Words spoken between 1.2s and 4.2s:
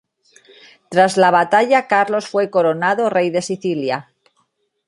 batalla Carlos fue coronado rey de Sicilia.